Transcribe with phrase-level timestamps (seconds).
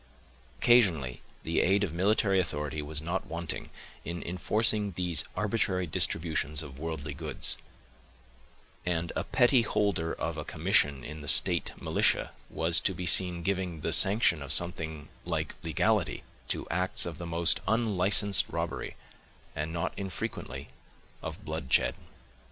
[0.57, 3.69] Occasionally, the aid of military authority was not wanting,
[4.03, 7.55] in enforcing these arbitrary distributions of worldly goods;
[8.83, 13.43] and a petty holder of a commission in the state militia was to be seen
[13.43, 18.95] giving the sanction of something like legality to acts of the most unlicensed robbery,
[19.55, 20.69] and, not infrequently,
[21.21, 21.93] of bloodshed.